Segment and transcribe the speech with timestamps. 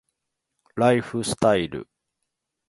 [0.77, 1.87] ライフスタイル